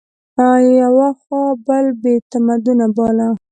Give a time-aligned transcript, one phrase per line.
[0.81, 3.29] یوه خوا بل بې تمدنه باله